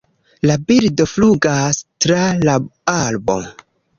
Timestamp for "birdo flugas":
0.71-1.81